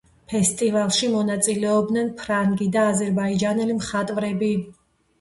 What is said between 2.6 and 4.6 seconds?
და აზერბაიჯანელი მხატვრები.